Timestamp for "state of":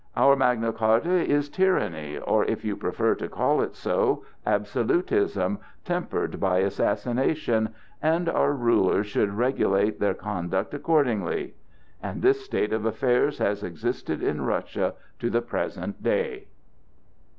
12.43-12.83